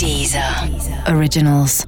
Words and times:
Deezer 0.00 0.42
Originals. 1.14 1.84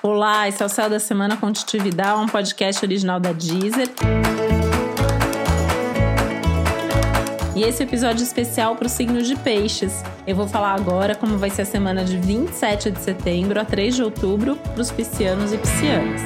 Olá, 0.00 0.46
esse 0.46 0.62
é 0.62 0.66
o 0.66 0.68
Céu 0.68 0.88
da 0.88 1.00
Semana 1.00 1.36
Contitividade, 1.36 2.20
um 2.20 2.28
podcast 2.28 2.84
original 2.84 3.18
da 3.18 3.32
Deezer. 3.32 3.88
E 7.56 7.64
esse 7.64 7.82
é 7.82 7.84
episódio 7.84 8.22
especial 8.22 8.76
para 8.76 8.86
o 8.86 8.88
signo 8.88 9.20
de 9.22 9.34
Peixes. 9.34 10.04
Eu 10.24 10.36
vou 10.36 10.46
falar 10.46 10.74
agora 10.74 11.16
como 11.16 11.36
vai 11.36 11.50
ser 11.50 11.62
a 11.62 11.66
semana 11.66 12.04
de 12.04 12.16
27 12.16 12.92
de 12.92 13.00
setembro 13.00 13.60
a 13.60 13.64
3 13.64 13.96
de 13.96 14.04
outubro 14.04 14.54
para 14.54 14.80
os 14.80 14.92
piscianos 14.92 15.52
e 15.52 15.58
piscianas. 15.58 16.20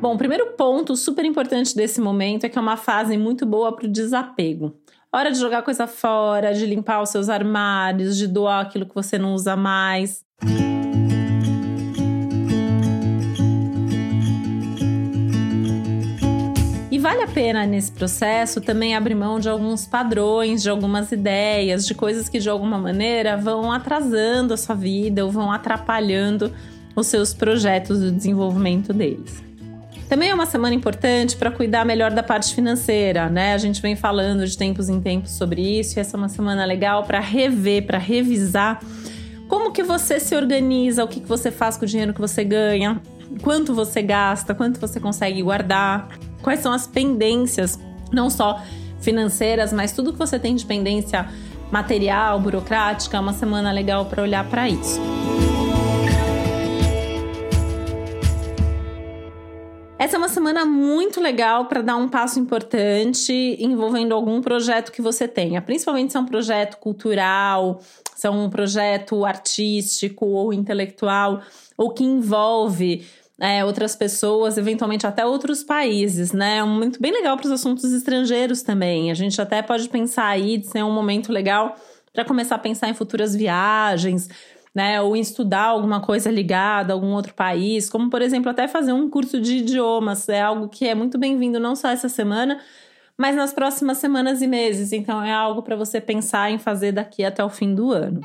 Bom, 0.00 0.14
o 0.14 0.18
primeiro 0.18 0.52
ponto 0.56 0.94
super 0.94 1.24
importante 1.24 1.74
desse 1.74 2.00
momento 2.00 2.44
é 2.44 2.48
que 2.48 2.56
é 2.56 2.62
uma 2.62 2.76
fase 2.76 3.18
muito 3.18 3.44
boa 3.44 3.74
para 3.74 3.86
o 3.86 3.90
desapego. 3.90 4.72
Hora 5.14 5.30
de 5.30 5.38
jogar 5.38 5.60
coisa 5.60 5.86
fora, 5.86 6.54
de 6.54 6.64
limpar 6.64 7.02
os 7.02 7.10
seus 7.10 7.28
armários, 7.28 8.16
de 8.16 8.26
doar 8.26 8.62
aquilo 8.62 8.86
que 8.86 8.94
você 8.94 9.18
não 9.18 9.34
usa 9.34 9.54
mais. 9.54 10.24
E 16.90 16.98
vale 16.98 17.22
a 17.22 17.26
pena 17.26 17.66
nesse 17.66 17.92
processo 17.92 18.58
também 18.58 18.96
abrir 18.96 19.14
mão 19.14 19.38
de 19.38 19.50
alguns 19.50 19.86
padrões, 19.86 20.62
de 20.62 20.70
algumas 20.70 21.12
ideias, 21.12 21.86
de 21.86 21.94
coisas 21.94 22.30
que 22.30 22.38
de 22.38 22.48
alguma 22.48 22.78
maneira 22.78 23.36
vão 23.36 23.70
atrasando 23.70 24.54
a 24.54 24.56
sua 24.56 24.74
vida 24.74 25.26
ou 25.26 25.30
vão 25.30 25.52
atrapalhando 25.52 26.50
os 26.96 27.06
seus 27.06 27.34
projetos 27.34 28.02
o 28.02 28.10
desenvolvimento 28.10 28.94
deles. 28.94 29.51
Também 30.12 30.28
é 30.28 30.34
uma 30.34 30.44
semana 30.44 30.74
importante 30.74 31.34
para 31.38 31.50
cuidar 31.50 31.86
melhor 31.86 32.10
da 32.10 32.22
parte 32.22 32.54
financeira, 32.54 33.30
né? 33.30 33.54
A 33.54 33.56
gente 33.56 33.80
vem 33.80 33.96
falando 33.96 34.46
de 34.46 34.58
tempos 34.58 34.90
em 34.90 35.00
tempos 35.00 35.30
sobre 35.30 35.62
isso, 35.80 35.98
e 35.98 36.00
essa 36.00 36.14
é 36.14 36.18
uma 36.18 36.28
semana 36.28 36.66
legal 36.66 37.04
para 37.04 37.18
rever, 37.18 37.86
para 37.86 37.96
revisar 37.96 38.78
como 39.48 39.72
que 39.72 39.82
você 39.82 40.20
se 40.20 40.36
organiza, 40.36 41.02
o 41.02 41.08
que, 41.08 41.18
que 41.18 41.26
você 41.26 41.50
faz 41.50 41.78
com 41.78 41.86
o 41.86 41.88
dinheiro 41.88 42.12
que 42.12 42.20
você 42.20 42.44
ganha, 42.44 43.00
quanto 43.40 43.72
você 43.72 44.02
gasta, 44.02 44.54
quanto 44.54 44.78
você 44.78 45.00
consegue 45.00 45.40
guardar, 45.40 46.10
quais 46.42 46.60
são 46.60 46.74
as 46.74 46.86
pendências, 46.86 47.80
não 48.12 48.28
só 48.28 48.62
financeiras, 49.00 49.72
mas 49.72 49.92
tudo 49.92 50.12
que 50.12 50.18
você 50.18 50.38
tem 50.38 50.54
de 50.54 50.66
pendência 50.66 51.26
material, 51.70 52.38
burocrática, 52.38 53.16
é 53.16 53.20
uma 53.20 53.32
semana 53.32 53.72
legal 53.72 54.04
para 54.04 54.22
olhar 54.22 54.44
para 54.44 54.68
isso. 54.68 55.00
Essa 60.12 60.18
é 60.18 60.24
uma 60.24 60.28
semana 60.28 60.66
muito 60.66 61.22
legal 61.22 61.64
para 61.68 61.80
dar 61.80 61.96
um 61.96 62.06
passo 62.06 62.38
importante 62.38 63.32
envolvendo 63.58 64.12
algum 64.12 64.42
projeto 64.42 64.92
que 64.92 65.00
você 65.00 65.26
tenha, 65.26 65.62
principalmente 65.62 66.12
se 66.12 66.18
é 66.18 66.20
um 66.20 66.26
projeto 66.26 66.76
cultural, 66.76 67.80
se 68.14 68.26
é 68.26 68.30
um 68.30 68.50
projeto 68.50 69.24
artístico 69.24 70.26
ou 70.26 70.52
intelectual, 70.52 71.40
ou 71.78 71.94
que 71.94 72.04
envolve 72.04 73.06
é, 73.40 73.64
outras 73.64 73.96
pessoas, 73.96 74.58
eventualmente 74.58 75.06
até 75.06 75.24
outros 75.24 75.64
países, 75.64 76.30
né? 76.30 76.58
É 76.58 76.62
momento 76.62 77.00
bem 77.00 77.10
legal 77.10 77.38
para 77.38 77.46
os 77.46 77.52
assuntos 77.52 77.90
estrangeiros 77.90 78.60
também. 78.60 79.10
A 79.10 79.14
gente 79.14 79.40
até 79.40 79.62
pode 79.62 79.88
pensar 79.88 80.26
aí 80.26 80.58
de 80.58 80.66
ser 80.66 80.82
um 80.84 80.92
momento 80.92 81.32
legal 81.32 81.74
para 82.12 82.22
começar 82.22 82.56
a 82.56 82.58
pensar 82.58 82.90
em 82.90 82.94
futuras 82.94 83.34
viagens 83.34 84.28
né? 84.74 85.00
Ou 85.00 85.16
em 85.16 85.20
estudar 85.20 85.66
alguma 85.66 86.00
coisa 86.00 86.30
ligada 86.30 86.92
a 86.92 86.94
algum 86.94 87.12
outro 87.12 87.34
país, 87.34 87.88
como 87.88 88.08
por 88.10 88.22
exemplo, 88.22 88.50
até 88.50 88.66
fazer 88.66 88.92
um 88.92 89.08
curso 89.08 89.40
de 89.40 89.58
idiomas. 89.58 90.28
É 90.28 90.40
algo 90.40 90.68
que 90.68 90.86
é 90.86 90.94
muito 90.94 91.18
bem-vindo 91.18 91.60
não 91.60 91.76
só 91.76 91.88
essa 91.88 92.08
semana, 92.08 92.60
mas 93.16 93.36
nas 93.36 93.52
próximas 93.52 93.98
semanas 93.98 94.42
e 94.42 94.46
meses. 94.46 94.92
Então 94.92 95.22
é 95.22 95.32
algo 95.32 95.62
para 95.62 95.76
você 95.76 96.00
pensar 96.00 96.50
em 96.50 96.58
fazer 96.58 96.92
daqui 96.92 97.24
até 97.24 97.44
o 97.44 97.50
fim 97.50 97.74
do 97.74 97.92
ano. 97.92 98.20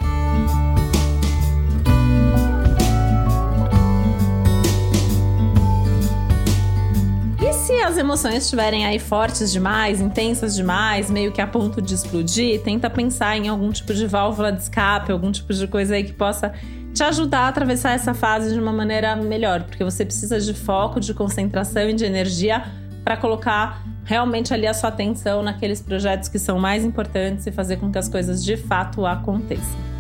As 7.98 8.04
emoções 8.04 8.44
estiverem 8.44 8.86
aí 8.86 9.00
fortes 9.00 9.52
demais, 9.52 10.00
intensas 10.00 10.56
demais, 10.56 11.10
meio 11.10 11.32
que 11.32 11.42
a 11.42 11.48
ponto 11.48 11.82
de 11.82 11.96
explodir, 11.96 12.62
tenta 12.62 12.92
pensar 12.92 13.36
em 13.36 13.48
algum 13.48 13.72
tipo 13.72 13.92
de 13.92 14.06
válvula 14.06 14.52
de 14.52 14.62
escape, 14.62 15.12
algum 15.12 15.32
tipo 15.32 15.52
de 15.52 15.68
coisa 15.68 15.96
aí 15.96 16.04
que 16.04 16.14
possa 16.14 16.54
te 16.94 17.02
ajudar 17.02 17.40
a 17.40 17.48
atravessar 17.48 17.94
essa 17.94 18.14
fase 18.14 18.54
de 18.54 18.60
uma 18.60 18.72
maneira 18.72 19.16
melhor, 19.16 19.64
porque 19.64 19.84
você 19.84 20.06
precisa 20.06 20.40
de 20.40 20.54
foco, 20.54 21.00
de 21.00 21.12
concentração 21.12 21.90
e 21.90 21.94
de 21.94 22.06
energia 22.06 22.66
para 23.04 23.18
colocar 23.18 23.84
realmente 24.04 24.54
ali 24.54 24.68
a 24.68 24.76
sua 24.76 24.90
atenção 24.90 25.42
naqueles 25.42 25.82
projetos 25.82 26.30
que 26.30 26.38
são 26.38 26.60
mais 26.60 26.86
importantes 26.86 27.48
e 27.48 27.52
fazer 27.52 27.78
com 27.78 27.92
que 27.92 27.98
as 27.98 28.08
coisas 28.08 28.44
de 28.44 28.56
fato 28.58 29.08
aconteçam. 29.08 29.97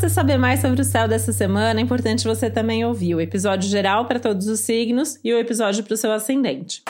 Você 0.00 0.08
saber 0.08 0.38
mais 0.38 0.60
sobre 0.60 0.80
o 0.80 0.84
céu 0.84 1.06
dessa 1.06 1.30
semana, 1.30 1.78
é 1.78 1.82
importante 1.82 2.26
você 2.26 2.48
também 2.48 2.82
ouvir 2.86 3.14
o 3.14 3.20
episódio 3.20 3.68
geral 3.68 4.06
para 4.06 4.18
todos 4.18 4.46
os 4.46 4.60
signos 4.60 5.18
e 5.22 5.30
o 5.30 5.38
episódio 5.38 5.84
para 5.84 5.92
o 5.92 5.96
seu 5.96 6.10
ascendente. 6.10 6.82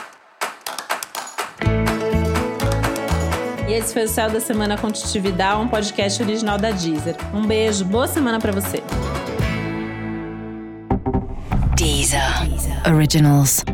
E 3.69 3.73
esse 3.73 3.93
foi 3.93 4.05
o 4.05 4.09
Céu 4.09 4.31
da 4.31 4.41
Semana 4.41 4.79
Contitividade, 4.79 5.61
um 5.61 5.67
podcast 5.67 6.23
original 6.23 6.57
da 6.57 6.71
Deezer. 6.71 7.17
Um 7.35 7.45
beijo, 7.45 7.85
boa 7.85 8.07
semana 8.07 8.39
para 8.39 8.53
você. 8.53 8.81
Deezer. 11.77 12.23
Originals. 12.87 13.65